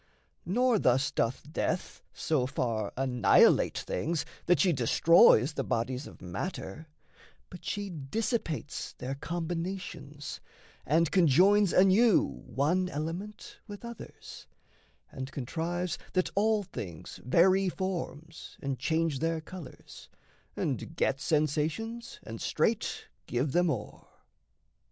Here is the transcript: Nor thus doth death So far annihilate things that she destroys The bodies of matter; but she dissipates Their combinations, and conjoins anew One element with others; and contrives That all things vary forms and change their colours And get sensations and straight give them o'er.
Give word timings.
Nor 0.47 0.79
thus 0.79 1.11
doth 1.11 1.43
death 1.53 2.01
So 2.11 2.47
far 2.47 2.91
annihilate 2.97 3.77
things 3.77 4.25
that 4.47 4.59
she 4.59 4.73
destroys 4.73 5.53
The 5.53 5.63
bodies 5.63 6.07
of 6.07 6.23
matter; 6.23 6.87
but 7.51 7.63
she 7.63 7.91
dissipates 7.91 8.93
Their 8.93 9.13
combinations, 9.13 10.41
and 10.87 11.11
conjoins 11.11 11.71
anew 11.71 12.23
One 12.23 12.89
element 12.89 13.59
with 13.67 13.85
others; 13.85 14.47
and 15.11 15.31
contrives 15.31 15.99
That 16.13 16.31
all 16.33 16.63
things 16.63 17.19
vary 17.23 17.69
forms 17.69 18.57
and 18.59 18.79
change 18.79 19.19
their 19.19 19.39
colours 19.39 20.09
And 20.55 20.95
get 20.95 21.21
sensations 21.21 22.19
and 22.23 22.41
straight 22.41 23.07
give 23.27 23.51
them 23.51 23.69
o'er. 23.69 24.07